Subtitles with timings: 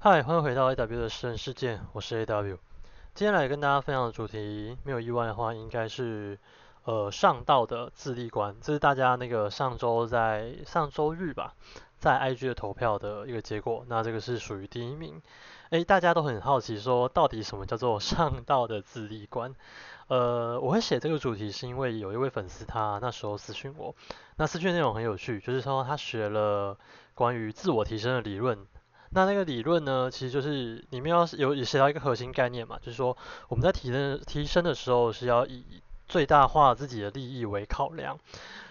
[0.00, 2.56] 嗨，欢迎回到 AW 的私人世界，我是 AW。
[3.16, 6.38] 今天来跟大家分享的主题，没有意外的话，应该是
[6.84, 11.52] 呃上道的自立观，这是大家那个上周在上周日吧，
[11.98, 13.84] 在 IG 的投票的一个结果。
[13.88, 15.20] 那这个是属于第一名。
[15.70, 19.52] 诶，大家都很好奇说，到底什么叫做上道的自立观？
[20.06, 23.92] 呃，我会写这个主题是因为有一位粉丝他那时候私讯我，
[24.36, 26.78] 那私讯内容很有趣，就是说他学了
[27.16, 28.64] 关于自我提升的理论。
[29.10, 33.16] 那那个理论呢，其实就是里面要有也写到一个核心概念嘛，就是说
[33.48, 35.64] 我们在提升提升的时候是要以
[36.06, 38.18] 最大化自己的利益为考量，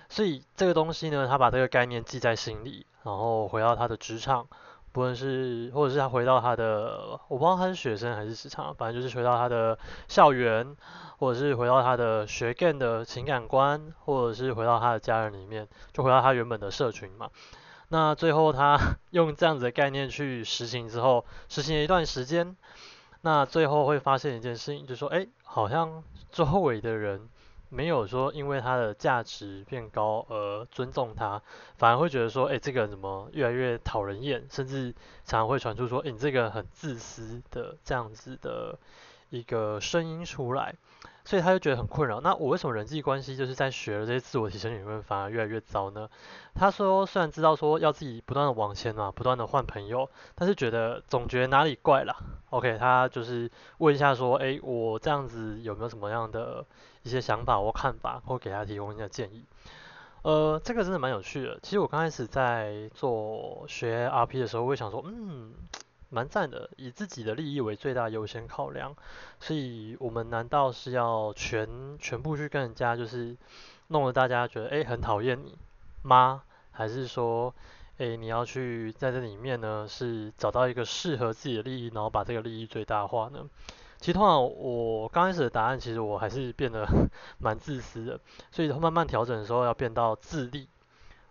[0.10, 4.48] 所以这个东西呢，他把这个概念记在心里，然后回到他的职场，
[4.92, 9.78] 不论是或者是他回到他的，我不知道他是学生还是职场，反正就是回到他的
[10.08, 10.76] 校园，
[11.18, 17.30] 或者是回到他的学 g 的情感观，或者是回到他的家人里面，就回到他原本的社群嘛。
[17.90, 22.56] 那最后他 用这样子的概念去实行之后，实行了一段时间，
[23.22, 27.30] 那最后会发现一件事情，就说，哎，好像周围的人
[27.70, 31.42] 没有说因为他的价值变高而尊重他，
[31.78, 34.92] 反而会觉得说，哎，这个人怎么越来越讨人厌，甚至
[35.24, 38.78] 常常会传出说，哎，你这个很自私的这样子的
[39.30, 40.76] 一个声音出来。
[41.26, 42.22] 所以他就觉得很困扰。
[42.22, 46.10] 那我为什么人际关系就是在学了这些自我提升理论，反而越来越糟呢？
[46.56, 52.16] 他说，虽然知道说要自己不断的往前嘛，不断的换朋友，但是觉得总觉得哪里怪了。
[52.50, 56.66] OK，他就是问一下说，哎，我这样子有没有什么样的
[57.04, 59.44] 一些想法或看法，或给他提供一下建议？
[60.22, 61.60] 呃，这个真的蛮有趣的。
[61.62, 65.54] 其实我刚开始在做学 RP 的时候，我会想说，嗯。
[66.10, 68.96] 蛮赞的，以自己的利益为最大优先考量，
[69.40, 73.36] 所以我们难道是要全全部去跟人家就是
[73.88, 75.58] 弄得大家觉得哎很讨厌你
[76.04, 76.44] 吗？
[76.72, 77.54] 还是说
[77.98, 83.46] 哎你要去在这里面呢是找到一个适合自己的利益，然后把这个利益最大化呢？
[84.00, 86.88] 其实通常我刚开始的答案其实我还是变得
[87.40, 88.20] 蛮自私的，
[88.52, 90.70] 所以慢慢调整的时候要变到自利。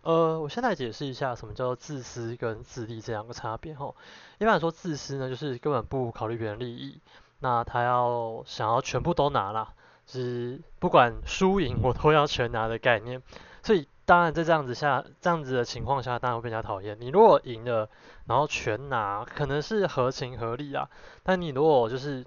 [0.06, 3.93] 呃，我现在解释一下什么叫做自私跟自利这两个差别哈。
[4.39, 7.00] 一般来说，自私呢就是根本不考虑别人利益，
[7.41, 9.75] 那他要想要全部都拿啦，
[10.06, 13.21] 是不管输赢我都要全拿的概念。
[13.65, 16.97] 所以当然在这样子下，这样子的情况下，当然会更加讨厌。
[17.00, 17.88] 你如果赢了，
[18.27, 20.88] 然后全拿，可能是合情合理啊。
[21.25, 22.25] 但你如果就是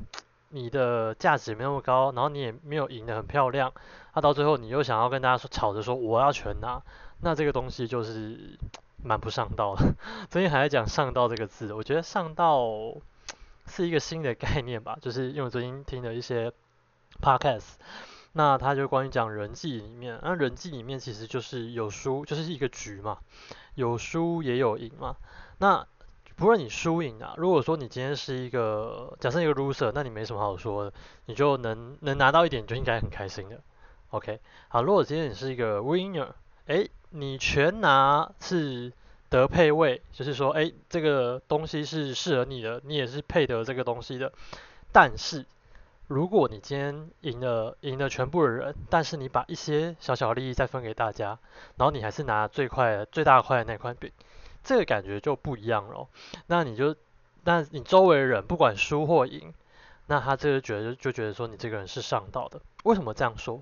[0.49, 3.71] 你的价值没那么高，然后你也没有赢得很漂亮，
[4.15, 6.81] 那到最后你又想要跟大家说吵着说我要全拿。
[7.21, 8.57] 那这个东西就是
[9.03, 9.95] 蛮不上道的。
[10.29, 12.65] 最近还在讲上道这个字，我觉得上道
[13.67, 16.51] 是一个新的概念吧，就是因为我最近听了一些
[17.21, 17.73] podcast，
[18.33, 23.19] 那他就关于讲人际里面，那人际里面其实就是有输，就是一个局嘛，
[23.75, 25.15] 有输也有赢嘛。
[25.59, 25.85] 那
[26.35, 30.93] 不论你输赢啊，如果说你今天是一个假设一个 loser，那你没什么好说的，
[31.25, 33.61] 你就能能拿到一点就应该很开心的。
[34.09, 36.29] OK，好，如果今天你是一个 winner，
[36.65, 36.87] 哎。
[37.11, 38.91] 你全拿是
[39.29, 44.31] 得配位，就是说，哎，这个东西是适合你的，你也是配得这个东西的。
[44.91, 45.45] 但是，
[46.07, 51.37] 如果你今天赢了，赢了全部的人，但是你把一些小小利益再分给大家，
[51.77, 54.11] 然后你还是拿最快、最大块的那块饼，
[54.63, 56.07] 这个感觉就不一样了。
[56.47, 56.95] 那你就，
[57.43, 59.53] 那你周围的人不管输或赢，
[60.07, 62.59] 那他这个觉得就觉得说你这个人是上道的。
[62.83, 63.61] 为什么这样说？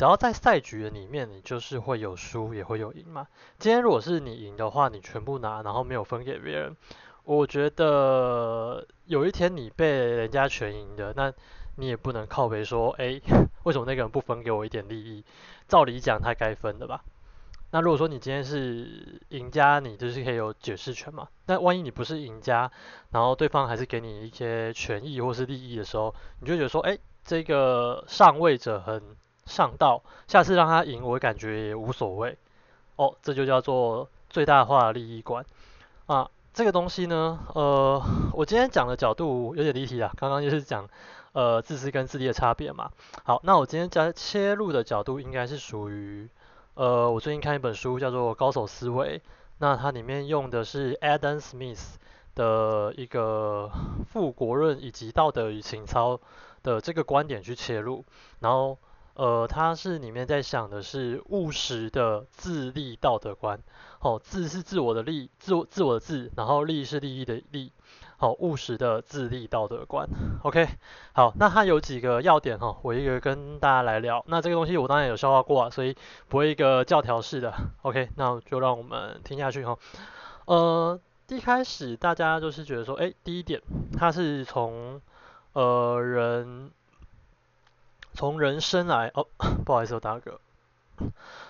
[0.00, 3.26] 只要在赛局的里面，你就是会有输也会有赢嘛。
[3.58, 6.74] 今天如果是你赢的话，你全部拿，然后没有分给别人，
[7.24, 11.30] 我觉得有一天你被人家全赢的，那
[11.76, 13.20] 你也不能靠背说，哎，
[13.64, 15.22] 为什么那个人不分给我一点利益？
[15.68, 17.04] 照理讲他该分的吧。
[17.72, 21.28] 那如果说你今天是赢家，你就是可以有解释权嘛。
[21.44, 22.72] 那万一你不是赢家，
[23.10, 29.02] 然后对方还是给你一些权益或是利益的时候，你就觉得说，哎，这个上位者很。
[29.50, 32.38] 上道，下次让他赢，我感觉也无所谓。
[32.96, 35.44] 哦，这就叫做最大化利益观
[36.06, 36.30] 啊。
[36.52, 38.02] 这个东西呢，呃，
[38.32, 40.12] 我今天讲的角度有点离题啊。
[40.16, 40.88] 刚刚就是讲
[41.32, 42.90] 呃自私跟自利的差别嘛。
[43.24, 46.28] 好，那我今天讲切入的角度应该是属于
[46.74, 49.18] 呃，我最近看一本书叫做《高手思维》，
[49.58, 51.94] 那它里面用的是 Adam Smith
[52.34, 53.70] 的一个
[54.10, 56.20] 富国论以及道德与情操
[56.62, 58.04] 的这个观点去切入，
[58.40, 58.78] 然后。
[59.20, 63.60] 呃，他是里面在想的是务实的自立道德观。
[63.98, 67.70] 好，自是自我的利，自我自我的自，然后利是利益的利。
[68.16, 70.08] 好，务实的自立道德观。
[70.42, 70.66] OK，
[71.12, 74.24] 好，那它有几个要点哈，我一个跟大家来聊。
[74.26, 75.94] 那这个东西我当然有消化过啊，所以
[76.28, 77.52] 不会一个教条式的。
[77.82, 79.76] OK，那就让我们听下去哈。
[80.46, 83.60] 呃，一开始大家就是觉得说，哎，第一点，
[83.98, 84.98] 它是从
[85.52, 86.70] 呃人
[88.14, 89.26] 从人生来，哦，
[89.64, 90.38] 不好意思，我打嗝。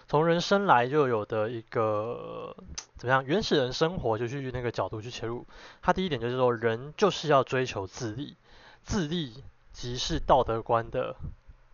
[0.07, 2.55] 从人生来就有的一个
[2.97, 5.45] 怎么样原始人生活就去那个角度去切入，
[5.83, 8.37] 它第一点就是说人就是要追求自立，
[8.85, 9.43] 自立
[9.73, 11.17] 即是道德观的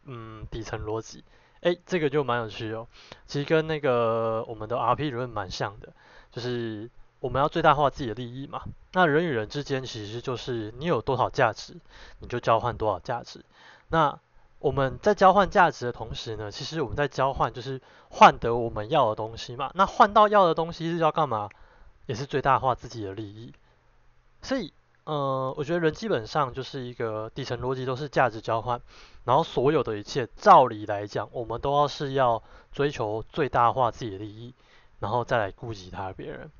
[0.04, 1.22] 嗯底层逻辑，
[1.60, 2.86] 哎，这个就蛮有趣哦，
[3.26, 5.92] 其实跟那个我们的 RP 理论蛮像的，
[6.32, 6.88] 就是
[7.20, 8.62] 我们要最大化自己的利益嘛，
[8.92, 11.74] 那人与人之间其实就是你有多少价值，
[12.20, 13.44] 你就交换多少价值，
[13.88, 14.18] 那。
[14.58, 19.70] 我们在交换价值的同时呢，其实我们在交换就是换得我们要的东西嘛。
[19.74, 21.48] 那换到要的东西是要干嘛？
[22.06, 23.52] 也是最大化自己的利益。
[24.40, 24.72] 所以，
[25.04, 28.80] 呃，我觉得人基本上就是一个底层逻辑都是价值交换，
[29.24, 32.42] 然后所有的一切，照理来讲，我们都要是要
[32.72, 34.54] 追求最大化自己的利益，
[35.00, 36.50] 然后再来顾及他别人。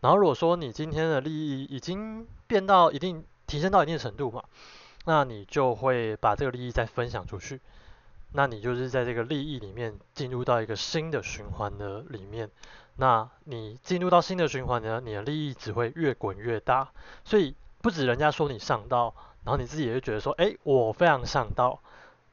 [0.00, 4.44] 然后如果说你今天的利益已经变到一定提升到一定程度嘛。
[5.04, 7.60] 那你就会把这个利益再分享出去，
[8.32, 12.50] 那你就是在这个利益里面进入到一个新的循环的里面。
[12.96, 16.88] 那你进入到新的循环呢，你的利益只会越滚越大。
[17.24, 19.14] 所以不止人家说你上道，
[19.44, 21.80] 然后你自己也会觉得说，哎，我非常上道。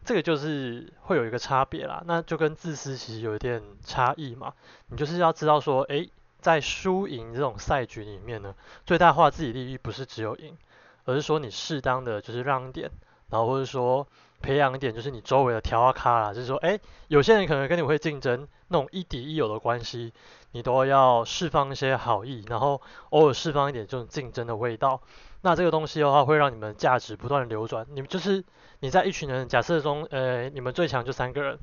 [0.03, 2.03] 这个就是会有一个差别啦。
[2.05, 4.53] 那就跟自私其实有一点差异嘛。
[4.87, 6.05] 你就是要知道说，哎，
[6.41, 8.53] 在输赢这种赛局里面呢，
[8.85, 10.57] 最大化自己利益不是只有赢。
[11.07, 12.91] 而是说你适当的就是让点，
[13.29, 14.05] 然后或者说
[14.41, 16.77] 培养一点，就是你周围的调啊咖啦，就是说，哎，
[17.07, 20.11] 有些人可能跟你会竞争，那种一敌一友的关系，
[20.51, 22.81] 你都要释放一些好意，然后
[23.11, 25.01] 偶尔释放一点这种竞争的味道。
[25.41, 27.87] 那这个东西的话，会让你们价值不断流转。
[27.89, 28.43] 你们就是
[28.81, 31.57] 你在一群人假设中，呃，你们最强就三个人，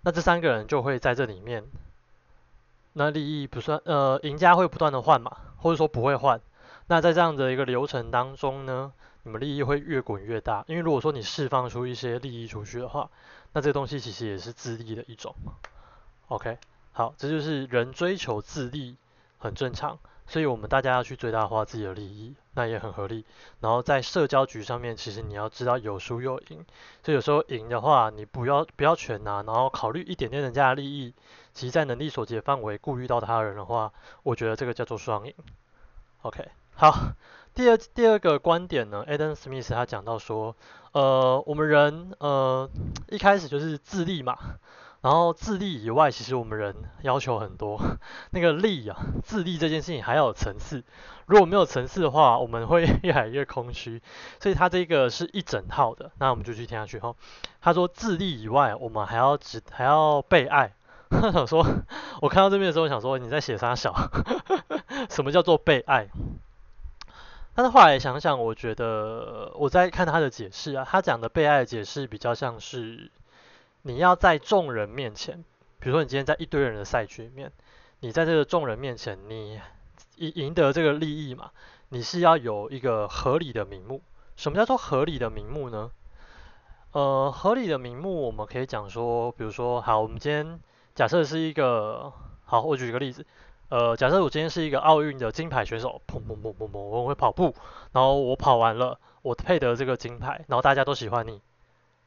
[0.00, 1.64] 那这三个人就会在这里面，
[2.94, 6.40] 那利益不算，呃，赢家会不断的换嘛，或者说不会换。
[6.86, 8.92] 那在这样的一个流程当中呢，
[9.22, 13.10] 你们利益会越滚越大，因为如果说你释放出一些利益出去的话，
[13.54, 15.34] 那这东西其实也是自利的一种。
[16.28, 16.58] OK，
[16.92, 18.96] 好，这就是人追求自利
[19.38, 23.24] 很正常，所以我们大家要去最大化自己的利益，那也很合理。
[23.60, 26.64] 然后在社交局上面，其实你要知道有输有赢，
[27.02, 31.14] 所以有时候赢的话，你不要不要全拿，然后考虑一点点人家的利益，
[31.54, 33.90] 其实在能力所及的范围顾虑到他人的话，
[34.22, 35.32] 我觉得这个叫做双赢。
[36.20, 36.46] OK。
[36.76, 37.12] 好，
[37.54, 40.56] 第二第二个观点呢，Adam Smith 他讲到说，
[40.90, 42.68] 呃，我们人呃
[43.08, 44.36] 一开始就是自立嘛，
[45.00, 47.80] 然后自立以外，其实我们人要求很多，
[48.30, 50.82] 那个力啊，自立这件事情还要有层次，
[51.26, 54.02] 如果没有层次的话，我们会 越来越空虚，
[54.40, 57.14] 所以他这个是一整套的，那我们就去听下去哈。
[57.60, 60.74] 他说自立以外，我们还要只还要被爱。
[61.32, 61.64] 想说，
[62.20, 63.94] 我看到这边的时候，想说你在写啥小？
[65.08, 66.08] 什么叫做被爱？
[67.56, 73.12] 但是后来想想，我觉得我在看他的解释啊，他讲的被爱的解释比较像是
[73.82, 75.44] 你要在众人面前，
[75.78, 77.52] 比如说你今天在一堆人的赛局里面，
[78.00, 79.60] 你在这个众人面前，你
[80.16, 81.52] 赢赢得这个利益嘛，
[81.90, 84.02] 你是要有一个合理的名目。
[84.36, 85.92] 什么叫做合理的名目呢？
[86.90, 90.58] 呃，合理的名目我们可以讲说，比如说，好，我们今天
[90.94, 92.12] 假设是一个，
[92.44, 93.24] 好，我举一个例子。
[93.74, 97.52] 呃，假设我今天是一个奥运的金牌选手，砰砰砰砰砰，我会跑步，
[97.90, 101.40] 然后我跑完了，我配得这个金牌，然后大家都喜欢你，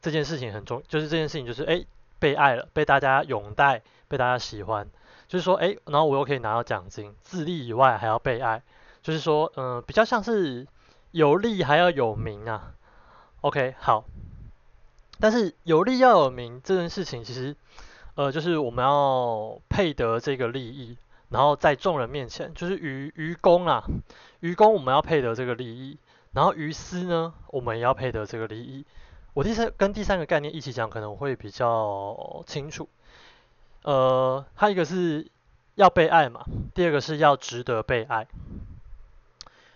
[0.00, 1.84] 这件事情很重，就是这件事情就是哎
[2.18, 4.88] 被爱了，被大家拥戴，被大家喜欢，
[5.26, 8.62] 就是说哎，然后我又可以拿到奖金，自立以外还要被爱，
[9.02, 10.66] 就是说嗯，比较像是
[11.10, 12.72] 有利还要有名啊。
[13.42, 14.06] OK，好，
[15.20, 17.54] 但是有利要有名这件事情，其实
[18.14, 20.96] 呃，就是我们要配得这个利益。
[21.30, 23.84] 然后在众人面前，就是于于公啊，
[24.40, 25.98] 于公我们要配得这个利益，
[26.32, 28.86] 然后于私呢，我们也要配得这个利益。
[29.34, 32.88] 我第三跟第三个概念一起讲，可能会比较清楚。
[33.82, 35.30] 呃，它一个是
[35.74, 36.44] 要被爱嘛，
[36.74, 38.26] 第二个是要值得被爱。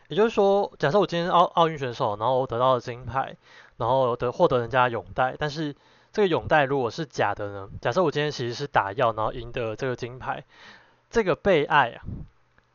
[0.08, 3.36] 也就是说，假设我今天奥奥运选手，然后我得到了金牌，
[3.76, 5.76] 然后得获得人家的拥戴，但是
[6.12, 7.68] 这个拥戴如果是假的呢？
[7.80, 10.42] 假设我今天其实是打药，然后赢得这个金牌。
[11.12, 12.02] 这个被爱啊，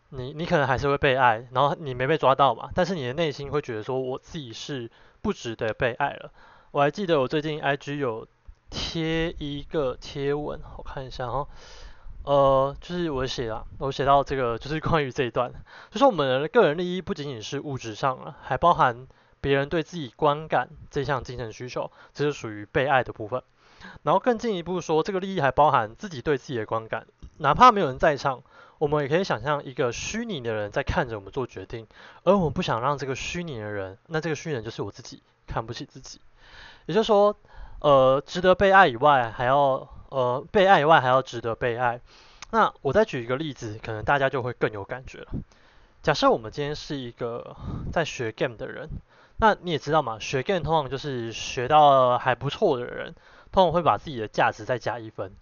[0.09, 4.89] 你你可能还是会被爱，然后你没被抓到嘛，但是你的内心会觉得说我自己是
[5.23, 6.31] 不值得被爱了。
[6.69, 8.27] 我还记得我最近 IG 有
[8.69, 11.47] 贴一个贴文，我看一下哈，
[12.23, 15.51] 呃，就是我写了，我写到这个就是关于这一段，
[15.89, 19.07] 就是我们的个人利益不仅仅是物质上了，还包含
[19.41, 23.41] 别人对自己观感这项精神需求，这是属于被爱的部分。
[24.03, 27.05] 然后更进一步说，这个利益还包含自己对自己的观感。
[27.37, 28.41] 哪怕没有人在场，
[28.77, 31.87] 我们也可以想象一个虚拟的人在看着我们做决定，
[32.23, 36.19] 而我们不想让这个虚拟的人，那这个虚拟人就是我自己，看不起自己。
[36.85, 37.35] 也就是说，
[37.79, 41.99] 呃，值得被爱以外，还要呃被爱以外还要值得被爱。
[42.51, 45.27] 那我再举一个例子，可能大家就会更有感觉了。
[46.01, 47.57] 假设我们今天是一个
[47.91, 48.89] 在学 game 的人，
[49.35, 53.13] 那你也知道嘛，学 game 通常就是学到还不错的人，
[53.51, 55.33] 通常会把自己的价值再加一分。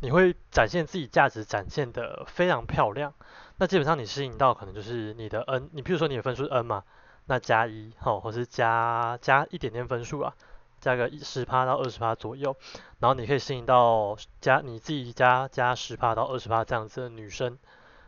[0.00, 3.14] 你会展现自己价值，展现的非常漂亮。
[3.58, 6.82] 那基本上你吸引到可能就是你的 N，你比如说你的分数是 N 嘛，
[7.26, 10.34] 那加一，好，或是加加一点点分数啊，
[10.80, 12.56] 加个十趴到二十趴左右，
[12.98, 17.58] 然后你可以吸引到加你自己加加十趴到二十趴这样子的女生，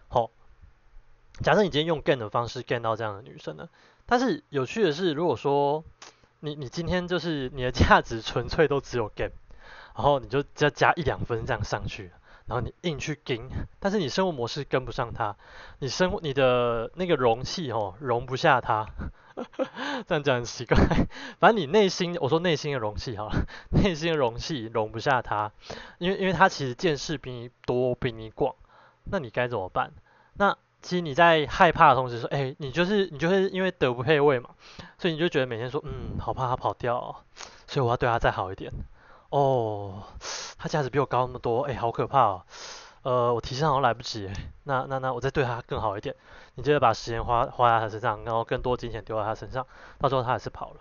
[0.08, 0.30] 好。
[1.42, 3.68] 假设你今天用 gain 的方式 gain 到这样的女生呢，
[4.06, 5.82] 但是有趣的是，如果说
[6.44, 9.30] 你你今天就是你的价值纯粹都只有 gain。
[9.96, 12.10] 然后你就要加一两分这样上去，
[12.46, 13.48] 然后你硬去跟，
[13.78, 15.36] 但是你生活模式跟不上它，
[15.78, 18.88] 你生你的那个容器哦容不下它，
[20.08, 20.76] 这样讲很奇怪，
[21.38, 25.52] 反正你内心我说内心的容器好了，内心的容器容不下它，
[25.98, 28.56] 因为因为它其实见识比你多比你广，
[29.04, 29.92] 那你该怎么办？
[30.32, 34.50] 那其实你在害怕的同时说，哎，你就是你就是因为德不配位嘛，
[34.98, 37.24] 所以你就觉得每天说，嗯，好怕他跑掉，
[37.66, 38.70] 所以我要对他再好一点。
[39.30, 40.02] 哦，
[40.58, 42.42] 他价值比我高那么多，哎，好可怕哦。
[43.00, 44.30] 呃，我提升好像来不及，
[44.64, 46.14] 那那那我再对他更好一点。
[46.56, 49.66] 你接着把时间花花在他身上，然后更多金钱丢在他身上，
[49.98, 50.80] 到时候他还是跑了。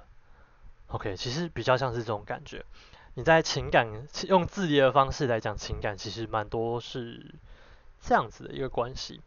[0.88, 2.66] OK，其实比较像是这种感觉。
[3.14, 3.88] 你在情感
[4.28, 7.34] 用自己的方式来讲情感，其实蛮多是
[8.02, 9.22] 这样子的一个关系。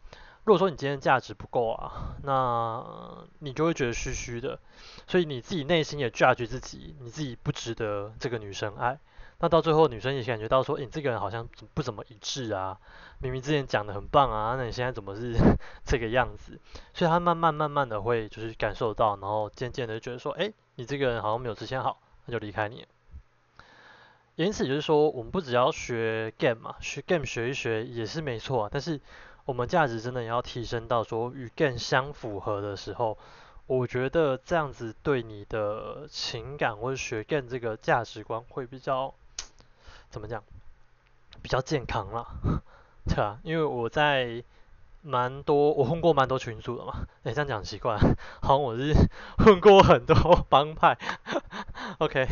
[0.46, 4.60] 如果说你今天价值不够啊，那你就会觉得虚虚的，
[5.08, 8.96] 所以你自己内心也 judge 自己，你自己不值得这个女生爱。
[9.40, 12.78] 那到最后，女生也感觉到说，你这个人好像不怎么一致啊，
[13.18, 15.34] 明明之前讲的很棒啊，那你现在怎么是
[15.84, 16.60] 这个样子？
[16.94, 22.86] 所以她慢慢慢慢的会就是感受到，然后渐渐的觉得说，哎，你这个人好像没有之前好，那就离开你。
[24.36, 29.00] 因此就是说，我们不只要学 game 嘛，学 game 学一学也是没错，但是
[29.46, 33.16] 我们价值真的要提升到说与 game 相符合的时候。
[33.68, 39.12] 我觉得这样子对你的情感或者学更这个价值观会比较
[40.08, 40.40] 怎么讲？
[41.42, 42.26] 比较健康啦，
[43.08, 44.44] 对啊，因为我在
[45.02, 47.98] 蛮多我混过蛮多群组的嘛，哎这样讲奇怪，
[48.40, 48.94] 好像我是
[49.44, 50.96] 混过很多帮派，
[51.98, 52.24] OK，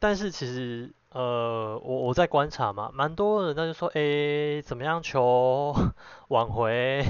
[0.00, 0.90] 但是其实。
[1.16, 5.74] 呃，我我在观察嘛，蛮多人他就说，哎，怎么样求
[6.28, 7.02] 挽回？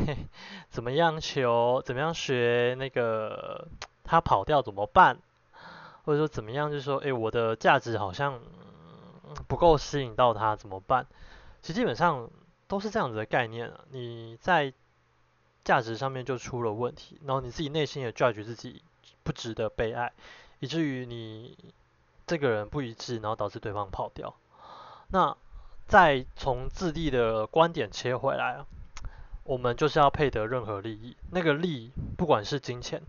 [0.70, 1.82] 怎么样求？
[1.84, 3.66] 怎么样学那个
[4.04, 5.18] 他跑掉怎么办？
[6.04, 8.38] 或者说怎么样，就是说，哎，我的价值好像
[9.48, 11.04] 不够吸引到他怎么办？
[11.60, 12.30] 其实基本上
[12.68, 13.80] 都是这样子的概念啊。
[13.90, 14.72] 你在
[15.64, 18.84] 价值上面就出了问题，然后你自己内心也 judge 自己
[19.25, 20.12] 不值得被爱，
[20.60, 21.58] 以至于你。
[22.26, 24.35] 这个人不一致，然后导致对方跑掉。
[25.09, 25.37] 那
[25.87, 28.66] 再从自利的观点切回来啊，
[29.45, 31.16] 我们就是要配得任何利益。
[31.30, 33.00] 那个利，不管是金钱，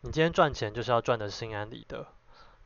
[0.00, 2.06] 你今天赚钱就是要赚得心安理得，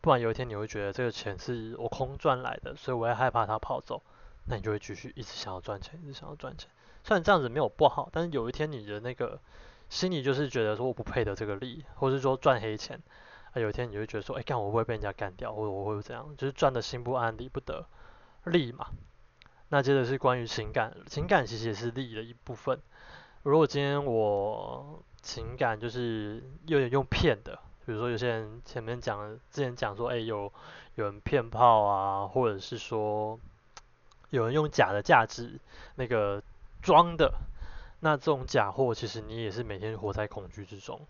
[0.00, 4.00] 不然有一天你会觉得这个钱是我空赚来的，所以我也害怕他跑走，
[4.47, 6.71] 那你就会继续一直想要赚钱，一直想要赚钱。
[7.02, 9.40] 虽然这样子没有不好，但是有一天你的那个
[9.88, 13.00] 心里就是觉得说我不配得这个利，或是说赚黑钱。
[13.52, 17.87] 啊，有一天你就会觉得说，哎，干我会不会被人家干掉，或者我会这样，就是赚的心不安，理不得，
[18.45, 18.88] 利嘛。
[19.71, 22.78] 那接着是关于情感，情感其实也是利的一部分。
[23.43, 30.52] 如果今天我情感就是有点用骗的，比如说有些人前面讲，之前讲说，哎，有
[30.97, 33.38] 有人骗炮啊，或者是说
[34.31, 35.59] 有人用假的价值
[35.95, 36.43] 那个
[36.83, 37.33] 装的，
[38.00, 41.00] 那这种假货其实你也是每天活在恐惧之中，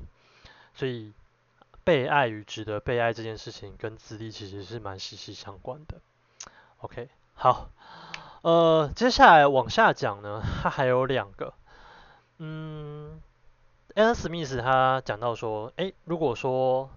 [0.74, 1.12] 所以。
[1.88, 6.02] 被爱与值得被爱这件事情跟资历其实是蛮息息相关的。
[6.80, 7.70] OK，好，
[8.42, 11.54] 呃，接下来往下讲呢，它还有两个。
[12.36, 13.18] 嗯
[13.94, 16.90] ，Alan Smith 他讲到说，诶，如果说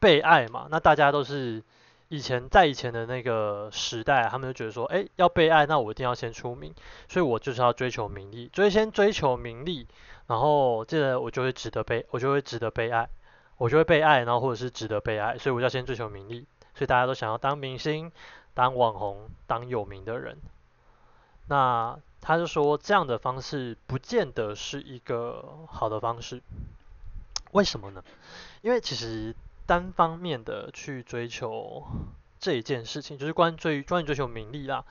[0.00, 1.62] 被爱嘛，那大家都是
[2.08, 6.72] 以前在以前的那个时代，他们就觉得说，诶，要被爱，那我一定要先出名，
[7.08, 9.86] 所以我就是要追求名利，所以先追求名利，
[10.28, 13.06] 然后接着我就会值得被，我就会值得被爱。
[13.58, 18.10] 我就会被爱，然后或者是值得被爱，所以我要先追求名利，所以大家都想要当明星、
[18.54, 20.38] 当网红、当有名的人。
[21.48, 26.42] 那他就说这样的方式不见得是一个好的方式，
[27.52, 28.02] 为什么呢？
[28.62, 29.34] 因为其实
[29.66, 31.84] 单方面的去追求
[32.38, 34.84] 这一件事情，就是关追关于追求名利啦。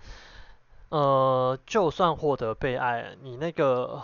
[0.89, 4.01] 呃，就算获得被爱，你那个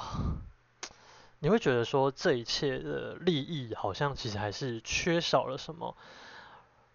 [1.44, 5.94] 你会觉得说这一切的利益好像其实还是缺少了什么。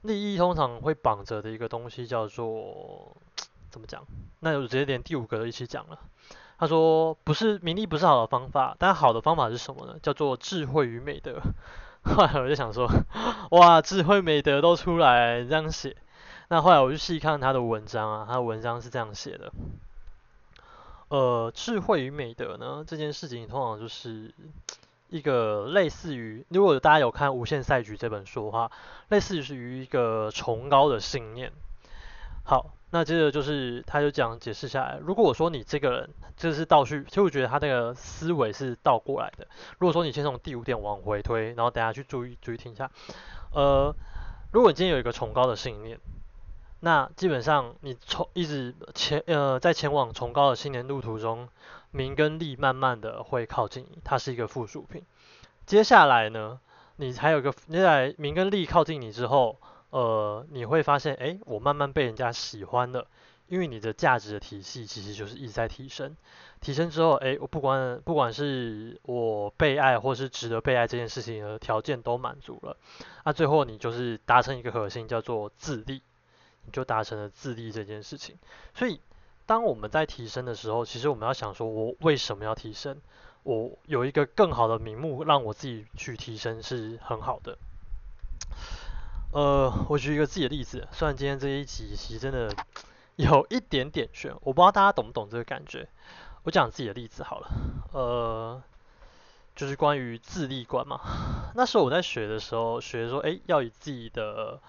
[0.01, 3.15] 利益通常会绑着的一个东西叫做
[3.69, 4.03] 怎么讲？
[4.41, 5.99] 那就直接连第五个一起讲了。
[6.57, 9.97] 他说不是名利不是好的方法，但好的方法是什么呢？
[10.03, 11.43] 叫做智慧与美德。
[12.05, 12.89] 后来我就想说，
[13.51, 15.95] 哇，智慧美德都出来这样写。
[16.49, 19.53] 那后来我就细看他的文章啊，他的文章是这样写的。
[21.09, 24.35] 呃，智慧与美德呢，这件事情通常就是
[25.09, 28.71] 一个类似于，如果大家有看《无限赛局》这本书的话，
[29.09, 31.51] 类似于一个崇高的信念。
[32.45, 39.47] 好，那接着就是他就讲解释下来，如果我说你这个人这是倒叙，其实我觉得他那个思维是倒过来的。
[39.79, 42.91] 如果说你先从第五点往回推，然后大家去注意注意听一下，
[43.55, 43.95] 呃，
[44.53, 45.99] 如果你今天有一个崇高的信念。
[46.81, 51.49] 那基本上你从一直前呃在前往崇高的新年路途中，
[51.91, 55.03] 名跟利慢慢的会靠近你，它是一个附属品。
[55.67, 56.61] 接下来呢，
[56.97, 63.09] 你还有个接下来名跟利靠近你之后，呃你会发现，哎，我慢慢被人家喜欢了，
[63.49, 66.17] 因为你的价值的体系其实就是一直在提升，
[66.61, 72.77] 提升之后，哎，我不管不管是我被爱或是值得被爱这件事情的条件都满足了，
[73.25, 76.03] 那最后你就是达成一个核心叫做自立。
[76.73, 78.37] 就达成了自立这件事情，
[78.75, 79.01] 所以
[79.47, 83.01] 当我们在提升的时候，其实我们要想说，我为什么要提升？
[83.45, 87.57] 我有一个更好的名目让我自己去提升是很好的。
[89.33, 92.55] 呃，我举一个自己的例子，虽然今天这一集其实真的
[93.17, 95.89] 有一点点悬，我不知道大家懂不懂这个感觉。
[96.45, 97.49] 我讲自己的例子好了，
[97.93, 98.63] 呃，
[99.55, 101.01] 就是关于自立观嘛。
[101.55, 104.61] 那时候我在学的时候，学说，哎，要以自己的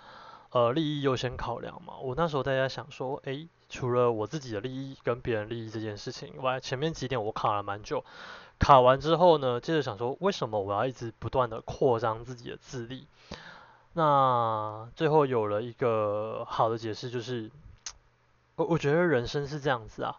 [0.52, 1.98] 呃，利益优先考量嘛。
[2.02, 8.04] 我那时候大家想说，诶，除了我自己的利益跟别人利益这件事情以外，前面几点我卡了蛮久。
[8.58, 13.06] 卡完之后呢，接着想说，为什么我要一直不断的扩张自己的自利？
[13.94, 17.52] 那最后有了一个好的解释，就是
[18.56, 20.18] 我我觉得人生是这样子啊，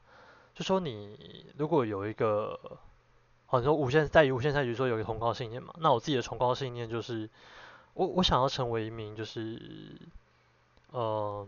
[0.54, 2.56] 就说你如果有一个，
[3.46, 7.28] 好像说无限在于无限赛局说有一个崇高信念嘛，那我自己的崇高信念就是，
[7.94, 9.60] 我我想要成为一名就是。
[10.92, 11.46] 呃，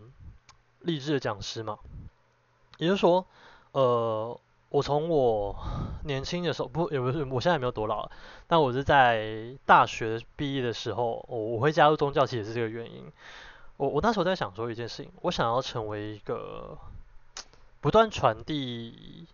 [0.81, 1.79] 励志的讲师嘛，
[2.79, 3.27] 也就是说，
[3.73, 5.57] 呃，我从我
[6.05, 8.11] 年轻的时候，不，也不是，我现在没有多老，
[8.47, 13.11] 但我是在大学毕业的时候，我我会加入宗教，其实也是这个原因。
[13.77, 16.79] 我我那时候在想说一件事情，我想要成为一个
[17.81, 19.27] 不断传递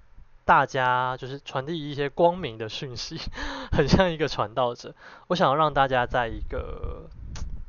[0.47, 3.21] 大家，就是传递一些光明的讯息，
[3.73, 4.94] 很像一个传道者。
[5.27, 7.09] 我想要让大家在一个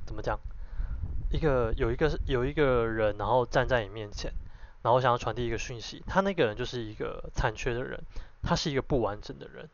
[0.05, 0.39] 怎么讲？
[1.31, 4.31] 一个有一个有一个人，然后站在你面前，
[4.81, 6.03] 然后想要传递一个讯息。
[6.07, 8.01] 他那个人就是一个残缺的人，
[8.41, 9.69] 他是一个不完整的人，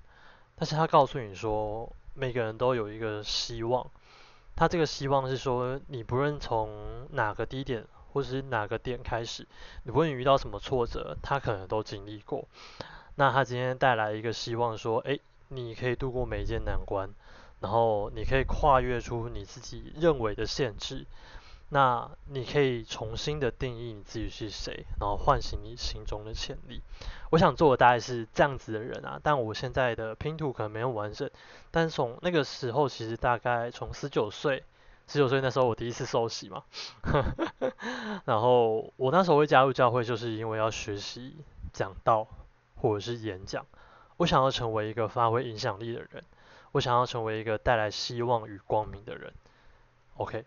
[0.56, 3.90] 但是他告诉你说，每个人都有一个希望。
[4.58, 9.46] 他这个希望是说，你不论从哪个低点或者是哪个点开始，
[9.84, 12.48] 你不论遇到什么挫折，他可能都经历过。
[13.16, 17.10] 那他今天带来一个希望，说，哎，你可以度过每一件难关，
[17.60, 21.06] 然后你可以跨越出你自己认为的限制。
[21.70, 26.82] 那你可以重新的定义你自己是谁，然后唤醒你心中的潜力。
[27.32, 31.30] 我想做的大概是这样子的人啊，但我现在的拼图可能没有完整。
[31.72, 34.64] 但从那个时候，其实大概从十九岁，
[35.08, 36.64] 十九岁那时候我第一次受洗嘛，
[38.26, 41.36] 然后我那时候会加入教会，就是因为要学习
[41.74, 42.28] 讲道
[42.76, 43.66] 或者是演讲。
[44.18, 46.24] 我想要成为一个发挥影响力的人，
[46.74, 49.34] 我想要成为一个带来希望与光明的人。
[50.16, 50.46] OK。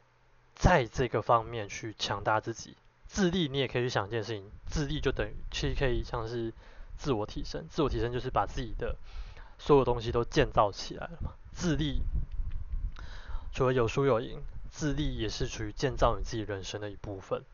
[0.59, 6.53] 在这个方面去强大自己，自立你也可以去想一件事情，自立就等于其实可以像是
[6.97, 8.97] 自我提升，自我提升就是把自己的
[9.57, 11.31] 所有东西都建造起来了嘛。
[11.53, 12.03] 自立
[13.53, 17.45] 除了有输有赢，自立也是属于建造你自己人生的一部分。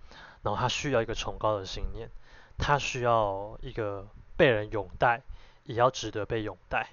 [0.42, 2.08] 然后它需要一个崇高的信念，
[2.58, 5.22] 它需要一个被人拥戴，
[5.64, 6.88] 也要值得被拥戴。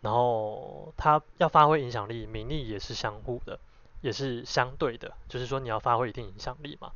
[0.00, 3.58] 然后它要发挥影响力，名利也是相互的。
[4.04, 6.92] 也是相对的，就是说你要发挥一定影响力嘛，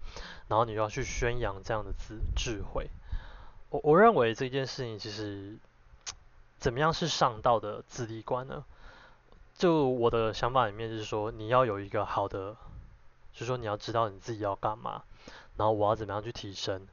[0.49, 2.91] 然后你要去宣扬这样的智智慧。
[3.71, 5.57] 我我认为这件事情其实
[6.59, 8.63] 怎么样是上道的自立观呢？
[9.57, 12.55] 就我的想法里面就是说，你要有一个好的，
[13.33, 15.03] 就是说你要知道你自己要干嘛，
[15.57, 16.87] 然后我要怎么样去提升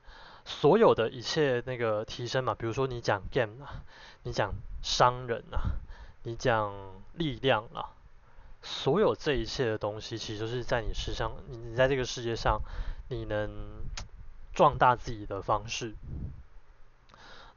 [0.45, 3.84] 所有的一切那个提升嘛，比如说你讲 game 啊，
[4.23, 5.75] 你讲商人啊，
[6.23, 6.73] 你讲
[7.15, 7.91] 力量啊。
[8.65, 12.60] 所有这一切的东西，其实都是在你身上，你你在这个世界上，
[13.10, 13.49] 你能
[14.54, 15.93] 壮大自己的方式。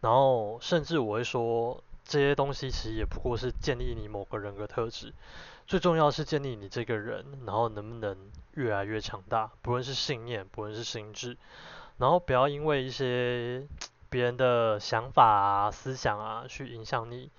[0.03, 5.15] 然后甚至我会说，这些东西其实也不过是建立你某个人格特质。
[5.67, 8.17] 最重要是建立你这个人，然后能不能
[8.55, 11.37] 越来越强大，不论是信念，不论是心智，
[11.97, 13.67] 然后不要因为一些
[14.09, 17.31] 别人的想法啊、思想啊去影响你，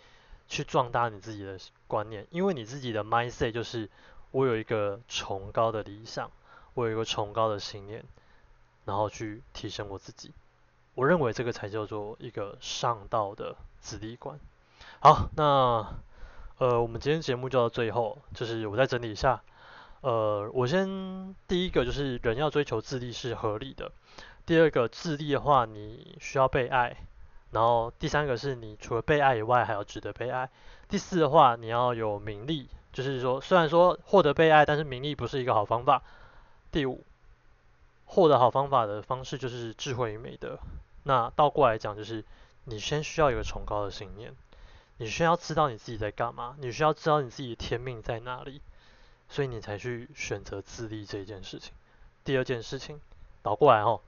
[0.49, 1.57] 去壮大你自己的
[1.87, 3.89] 观念，因为你自己的 mindset 就是
[4.31, 6.29] 我有一个崇高的理想，
[6.73, 8.03] 我有一个崇高的信念，
[8.83, 10.33] 然后去提升我自己。
[10.95, 14.37] 我认为这个才叫做一个上道的自立观。
[14.99, 15.87] 好，那。
[16.59, 19.41] 呃，我们今天节目就到最后，就是我再整理一下。
[20.01, 23.93] 呃，我先第一个就是人要追求自立是合理的。
[24.45, 26.97] 第二个，自立的话你需要被爱。
[27.51, 30.49] 然后第三个是你除了被爱以外还要值得被爱。
[30.87, 36.01] 第四的话你要有名利，就是说虽然说获得被爱，但是名利不是一个好方法。
[36.71, 37.03] 第五，
[38.05, 40.59] 获得好方法的方式就是智慧与美德。
[41.03, 42.23] 那倒过来讲就是
[42.65, 44.33] 你先需要一个崇高的信念。
[45.01, 48.61] 你需要知道你自己在干嘛，你需要知道你自己的天命在哪里，
[49.29, 51.71] 所以你才去选择自立这一件事情。
[52.25, 52.99] 第二件事情
[53.41, 54.01] 倒过来哦，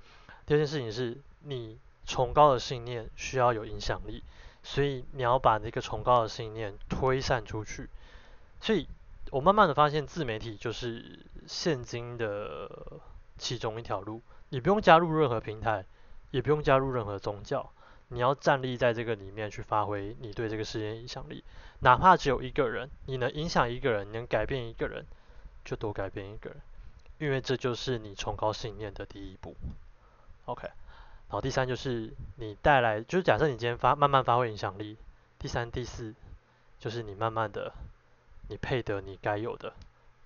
[0.46, 1.80] 第二件事情是你
[2.12, 4.22] 崇高的信念需要有影响力，
[4.64, 7.88] 所以你要把那个崇高的信念推散出去。
[8.60, 8.86] 所以
[9.30, 12.70] 我慢慢的发现自媒体就是现今的
[13.38, 15.86] 其中一条路，你不用加入任何平台，
[16.32, 17.72] 也不用加入任何宗教。
[18.10, 21.42] 你要站立在这个里面去发挥你对这个世界影响力，
[21.80, 25.06] 哪怕只有一个人，你能影响一个人，能改变一个人，
[25.64, 26.60] 就多改变一个人，
[27.20, 29.56] 因为这就是你崇高信念的第一步。
[30.44, 30.68] OK，
[31.32, 34.98] 然后第三就是你带来，就是假设你今天发慢慢发挥影响力，
[35.40, 36.14] 第三、第四
[36.78, 37.72] 就是你慢慢的，
[38.50, 39.74] 你配得你该有的，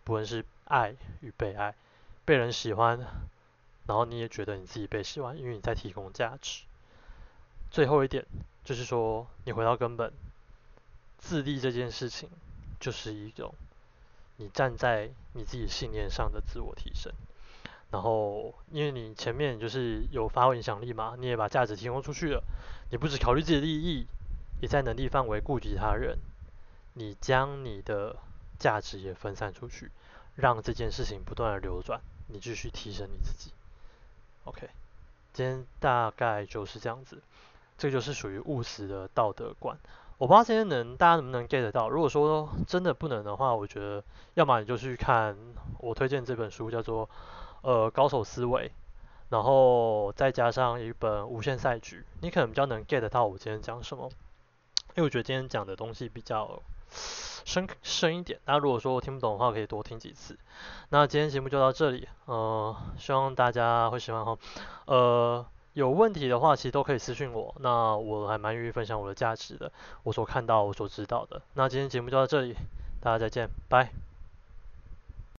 [0.04, 1.76] 不论是爱与被爱，
[2.26, 2.98] 被人喜欢，
[3.86, 6.63] 然后你也觉得你自己被喜欢，因为你在提供价值。
[7.70, 8.26] 最后一点
[8.63, 10.12] 就是说，你回到根本，
[11.20, 12.28] 自立这件事情
[12.80, 13.54] 就是一种
[14.38, 17.13] 你站在你自己信念上的自我提升。
[17.91, 22.43] 然后，因为你前面就是有发挥影响力嘛，你也把价值提供出去了，
[22.91, 24.06] 你不只考虑自己的利益，
[24.62, 26.17] 也在能力范围顾及他人，
[26.93, 28.15] 你将你的
[28.60, 29.91] 价值也分散出去，
[30.36, 33.52] 让这件事情不断的流转，你继续提升你自己。
[34.43, 34.69] OK，
[35.34, 37.21] 今天大概就是这样子。
[37.78, 39.78] 这就是属于务实的道德观。
[40.17, 41.89] 我不知道今天能大家能不能 get 到。
[41.89, 44.02] 如果说真的不能的话，我觉得
[44.36, 45.36] 要么你就去看
[45.80, 47.10] 我推荐这本书，叫做
[47.65, 48.71] 呃高手思维，
[49.30, 54.10] 然后再加上一本无限赛局，你可能比较能 get 到我今天讲什么。
[54.95, 58.39] 因为我觉得今天讲的东西比较深深一点。
[58.45, 60.38] 那如果说我听不懂的话，可以多听几次。
[60.89, 64.38] 那今天节目就到这里，呃，希望大家会喜欢哈，
[64.86, 65.45] 呃。
[65.75, 67.54] 有问题的话，其实都可以私信我。
[67.60, 69.69] 那我还蛮愿意分享我的价值的，
[70.04, 71.41] 我所看到、我所知道的。
[71.56, 72.56] 那今天节目就到这里，
[73.01, 73.91] 大家再见，拜。